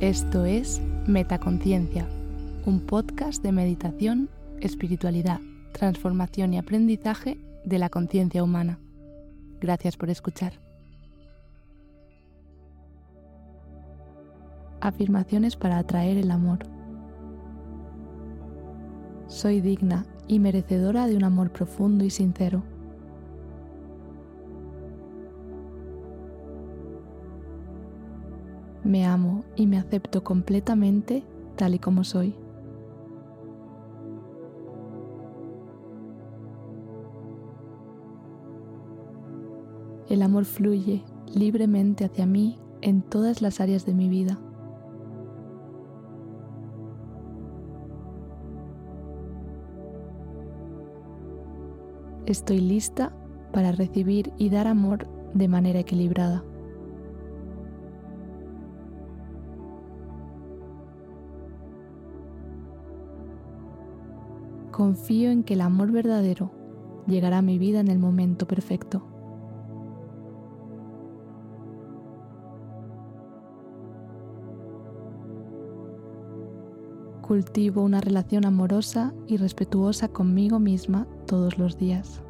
Esto 0.00 0.46
es 0.46 0.80
Metaconciencia, 1.06 2.08
un 2.64 2.80
podcast 2.80 3.42
de 3.42 3.52
meditación, 3.52 4.30
espiritualidad, 4.58 5.40
transformación 5.72 6.54
y 6.54 6.58
aprendizaje 6.58 7.36
de 7.66 7.78
la 7.78 7.90
conciencia 7.90 8.42
humana. 8.42 8.78
Gracias 9.60 9.98
por 9.98 10.08
escuchar. 10.08 10.54
Afirmaciones 14.80 15.56
para 15.56 15.76
atraer 15.76 16.16
el 16.16 16.30
amor. 16.30 16.60
Soy 19.26 19.60
digna 19.60 20.06
y 20.26 20.38
merecedora 20.38 21.08
de 21.08 21.16
un 21.16 21.24
amor 21.24 21.52
profundo 21.52 22.06
y 22.06 22.10
sincero. 22.10 22.62
Me 28.82 29.04
amo 29.04 29.39
y 29.56 29.66
me 29.66 29.78
acepto 29.78 30.24
completamente 30.24 31.24
tal 31.56 31.74
y 31.74 31.78
como 31.78 32.04
soy. 32.04 32.34
El 40.08 40.22
amor 40.22 40.44
fluye 40.44 41.04
libremente 41.32 42.04
hacia 42.04 42.26
mí 42.26 42.58
en 42.82 43.02
todas 43.02 43.42
las 43.42 43.60
áreas 43.60 43.86
de 43.86 43.94
mi 43.94 44.08
vida. 44.08 44.40
Estoy 52.26 52.60
lista 52.60 53.12
para 53.52 53.72
recibir 53.72 54.32
y 54.36 54.50
dar 54.50 54.66
amor 54.66 55.06
de 55.34 55.48
manera 55.48 55.80
equilibrada. 55.80 56.44
Confío 64.70 65.30
en 65.30 65.42
que 65.42 65.54
el 65.54 65.62
amor 65.62 65.90
verdadero 65.90 66.52
llegará 67.06 67.38
a 67.38 67.42
mi 67.42 67.58
vida 67.58 67.80
en 67.80 67.88
el 67.88 67.98
momento 67.98 68.46
perfecto. 68.46 69.02
Cultivo 77.20 77.82
una 77.82 78.00
relación 78.00 78.44
amorosa 78.44 79.12
y 79.26 79.36
respetuosa 79.36 80.08
conmigo 80.08 80.58
misma 80.58 81.06
todos 81.26 81.58
los 81.58 81.76
días. 81.76 82.22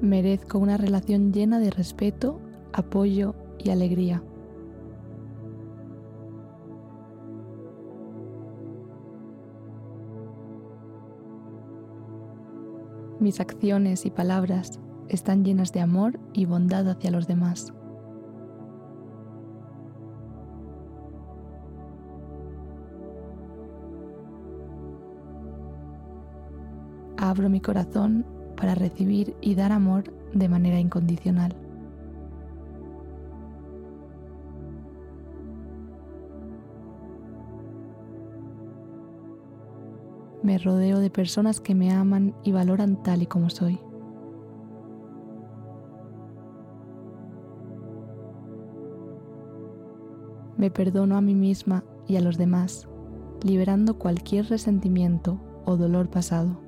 Merezco 0.00 0.58
una 0.58 0.76
relación 0.76 1.32
llena 1.32 1.58
de 1.58 1.70
respeto 1.70 2.40
apoyo 2.74 3.36
y 3.58 3.70
alegría. 3.70 4.22
Mis 13.20 13.40
acciones 13.40 14.04
y 14.04 14.10
palabras 14.10 14.80
están 15.08 15.44
llenas 15.44 15.72
de 15.72 15.80
amor 15.80 16.18
y 16.32 16.46
bondad 16.46 16.88
hacia 16.88 17.12
los 17.12 17.28
demás. 17.28 17.72
Abro 27.16 27.48
mi 27.48 27.60
corazón 27.60 28.26
para 28.56 28.74
recibir 28.74 29.36
y 29.40 29.54
dar 29.54 29.70
amor 29.70 30.12
de 30.34 30.48
manera 30.48 30.80
incondicional. 30.80 31.63
Me 40.44 40.58
rodeo 40.58 40.98
de 41.00 41.08
personas 41.08 41.58
que 41.58 41.74
me 41.74 41.90
aman 41.90 42.34
y 42.44 42.52
valoran 42.52 43.02
tal 43.02 43.22
y 43.22 43.26
como 43.26 43.48
soy. 43.48 43.80
Me 50.58 50.70
perdono 50.70 51.16
a 51.16 51.22
mí 51.22 51.34
misma 51.34 51.82
y 52.06 52.16
a 52.16 52.20
los 52.20 52.36
demás, 52.36 52.86
liberando 53.42 53.98
cualquier 53.98 54.50
resentimiento 54.50 55.40
o 55.64 55.78
dolor 55.78 56.10
pasado. 56.10 56.63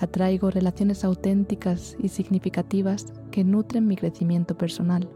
Atraigo 0.00 0.50
relaciones 0.50 1.04
auténticas 1.04 1.96
y 1.98 2.08
significativas 2.08 3.06
que 3.30 3.44
nutren 3.44 3.86
mi 3.86 3.96
crecimiento 3.96 4.56
personal. 4.56 5.08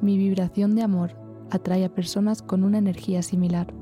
Mi 0.00 0.16
vibración 0.16 0.74
de 0.74 0.82
amor 0.82 1.12
atrae 1.50 1.84
a 1.84 1.88
personas 1.88 2.40
con 2.40 2.64
una 2.64 2.78
energía 2.78 3.22
similar. 3.22 3.74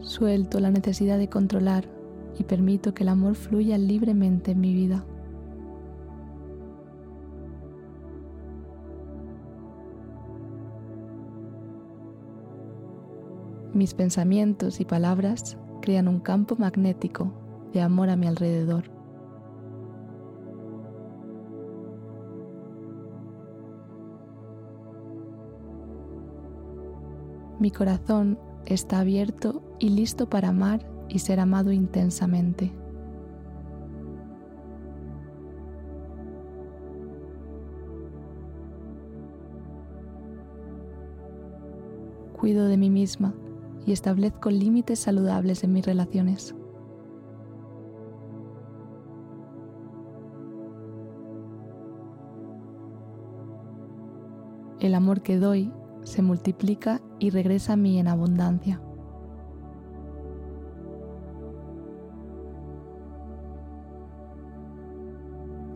Suelto 0.00 0.60
la 0.60 0.70
necesidad 0.70 1.16
de 1.16 1.28
controlar 1.28 1.84
y 2.38 2.44
permito 2.44 2.92
que 2.92 3.04
el 3.04 3.08
amor 3.08 3.34
fluya 3.34 3.78
libremente 3.78 4.50
en 4.50 4.60
mi 4.60 4.74
vida. 4.74 5.06
Mis 13.74 13.94
pensamientos 13.94 14.80
y 14.80 14.84
palabras 14.84 15.56
crean 15.80 16.06
un 16.06 16.20
campo 16.20 16.56
magnético 16.56 17.32
de 17.72 17.80
amor 17.80 18.10
a 18.10 18.16
mi 18.16 18.26
alrededor. 18.26 18.84
Mi 27.58 27.70
corazón 27.70 28.38
está 28.66 28.98
abierto 29.00 29.62
y 29.78 29.88
listo 29.88 30.28
para 30.28 30.48
amar 30.48 30.86
y 31.08 31.20
ser 31.20 31.40
amado 31.40 31.72
intensamente. 31.72 32.74
Cuido 42.38 42.66
de 42.66 42.76
mí 42.76 42.90
misma 42.90 43.32
y 43.86 43.92
establezco 43.92 44.50
límites 44.50 44.98
saludables 44.98 45.64
en 45.64 45.72
mis 45.72 45.84
relaciones. 45.84 46.54
El 54.80 54.94
amor 54.94 55.22
que 55.22 55.38
doy 55.38 55.72
se 56.02 56.22
multiplica 56.22 57.00
y 57.20 57.30
regresa 57.30 57.74
a 57.74 57.76
mí 57.76 58.00
en 58.00 58.08
abundancia. 58.08 58.80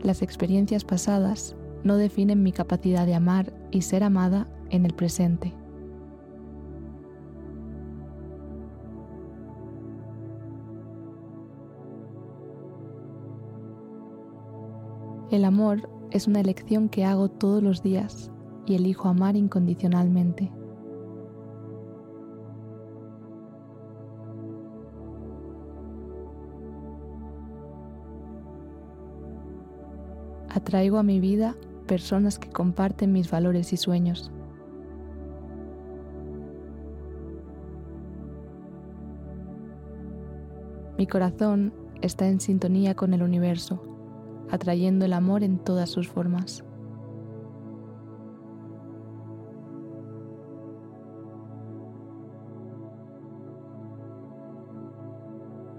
Las 0.02 0.22
experiencias 0.22 0.84
pasadas 0.84 1.56
no 1.84 1.96
definen 1.96 2.42
mi 2.42 2.52
capacidad 2.52 3.06
de 3.06 3.14
amar 3.14 3.52
y 3.70 3.82
ser 3.82 4.02
amada 4.02 4.48
en 4.70 4.84
el 4.86 4.94
presente. 4.94 5.52
El 15.30 15.44
amor 15.44 15.88
es 16.12 16.28
una 16.28 16.40
elección 16.40 16.88
que 16.88 17.04
hago 17.04 17.28
todos 17.28 17.60
los 17.60 17.82
días 17.82 18.30
y 18.64 18.76
elijo 18.76 19.08
amar 19.08 19.34
incondicionalmente. 19.34 20.52
Atraigo 30.48 30.98
a 30.98 31.02
mi 31.02 31.18
vida 31.18 31.56
personas 31.88 32.38
que 32.38 32.48
comparten 32.48 33.12
mis 33.12 33.28
valores 33.28 33.72
y 33.72 33.76
sueños. 33.76 34.30
Mi 40.96 41.08
corazón 41.08 41.72
está 42.00 42.28
en 42.28 42.38
sintonía 42.38 42.94
con 42.94 43.12
el 43.12 43.22
universo 43.22 43.95
atrayendo 44.50 45.04
el 45.04 45.12
amor 45.12 45.42
en 45.42 45.58
todas 45.58 45.90
sus 45.90 46.08
formas. 46.08 46.64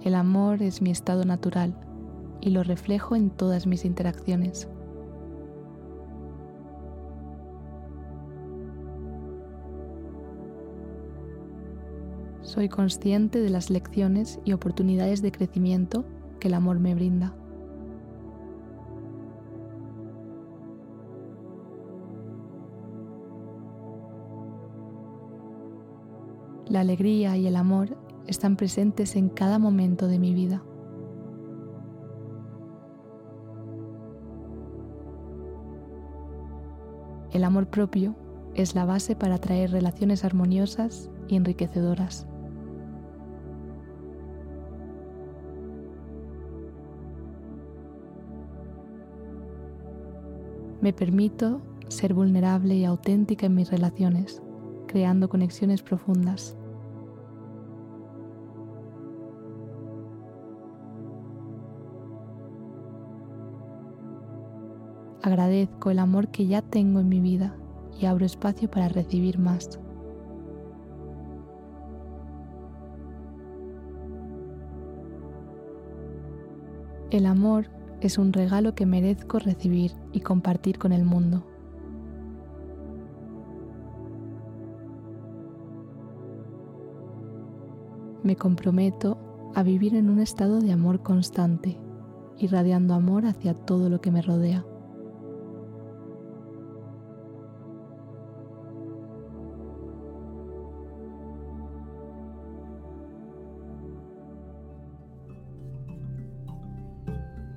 El 0.04 0.16
amor 0.16 0.62
es 0.62 0.81
mi 0.81 0.90
estado 0.90 1.25
natural 1.25 1.75
y 2.40 2.52
lo 2.52 2.64
reflejo 2.64 3.16
en 3.16 3.30
todas 3.30 3.68
mis 3.68 3.84
interacciones. 3.84 4.70
Soy 12.42 12.70
consciente 12.70 13.42
de 13.42 13.50
las 13.50 13.70
lecciones 13.70 14.40
y 14.46 14.54
oportunidades 14.54 15.22
de 15.22 15.34
crecimiento 15.34 16.06
que 16.40 16.48
el 16.48 16.54
amor 16.54 16.80
me 16.80 16.96
brinda. 16.96 17.36
La 26.69 26.81
alegría 26.81 27.38
y 27.38 27.48
el 27.48 27.56
amor 27.56 27.98
están 28.28 28.58
presentes 28.58 29.16
en 29.16 29.30
cada 29.30 29.58
momento 29.58 30.08
de 30.08 30.19
mi 30.19 30.34
vida. 30.34 30.62
El 37.31 37.46
amor 37.46 37.68
propio 37.68 38.16
es 38.54 38.75
la 38.75 38.84
base 38.84 39.16
para 39.16 39.36
atraer 39.36 39.72
relaciones 39.72 40.25
armoniosas 40.25 41.10
y 41.30 41.38
enriquecedoras. 41.38 42.28
Me 50.81 50.92
permito 50.92 51.62
ser 51.88 52.13
vulnerable 52.13 52.75
y 52.75 52.84
auténtica 52.84 53.46
en 53.46 53.56
mis 53.56 53.72
relaciones, 53.72 54.42
creando 54.98 55.30
conexiones 55.30 55.84
profundas. 55.84 56.58
Agradezco 65.22 65.92
el 65.92 66.00
amor 66.00 66.30
que 66.30 66.48
ya 66.48 66.64
tengo 66.64 67.00
en 67.00 67.10
mi 67.10 67.20
vida 67.20 67.56
y 68.00 68.08
abro 68.08 68.26
espacio 68.26 68.72
para 68.72 68.88
recibir 68.88 69.38
más. 69.38 69.80
El 77.12 77.28
amor 77.28 77.68
es 78.02 78.18
un 78.18 78.34
regalo 78.34 78.74
que 78.74 78.88
merezco 78.88 79.38
recibir 79.38 79.92
y 80.12 80.22
compartir 80.22 80.80
con 80.80 80.92
el 80.92 81.06
mundo. 81.06 81.46
Me 88.27 88.35
comprometo 88.35 89.18
a 89.56 89.63
vivir 89.63 89.95
en 89.95 90.09
un 90.09 90.19
estado 90.19 90.59
de 90.59 90.74
amor 90.74 91.01
constante, 91.01 91.79
irradiando 92.38 92.94
amor 92.94 93.25
hacia 93.25 93.53
todo 93.53 93.88
lo 93.88 94.01
que 94.01 94.12
me 94.12 94.21
rodea. 94.21 94.65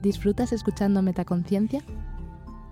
¿Disfrutas 0.00 0.52
escuchando 0.52 1.02
Metaconciencia? 1.02 1.82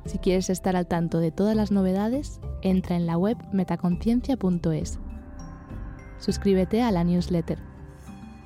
Si 0.05 0.19
quieres 0.19 0.51
estar 0.51 0.77
al 0.77 0.87
tanto 0.87 1.19
de 1.19 1.33
todas 1.33 1.57
las 1.57 1.73
novedades, 1.73 2.41
entra 2.63 2.95
en 2.95 3.07
la 3.09 3.19
web 3.19 3.37
metaconciencia.es. 3.53 5.01
Suscríbete 6.19 6.83
a 6.83 6.93
la 6.93 7.03
newsletter. 7.03 7.68